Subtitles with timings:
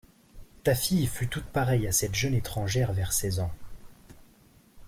[0.63, 3.51] Ta fille fut toute pareille à cette jeune étrangère vers seize ans.